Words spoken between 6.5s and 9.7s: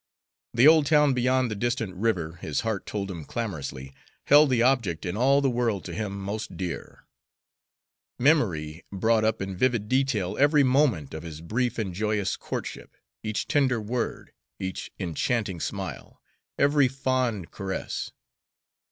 dear. Memory brought up in